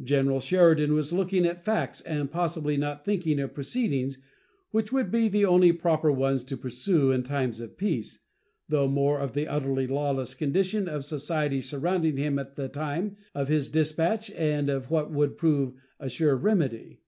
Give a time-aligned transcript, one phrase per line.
[0.00, 4.16] General Sheridan was looking at facts, and possibly, not thinking of proceedings
[4.70, 8.20] which would be the only proper ones to pursue in time of peace,
[8.70, 13.48] thought more of the utterly lawless condition of society surrounding him at the time of
[13.48, 17.02] his dispatch and of what would prove a sure remedy.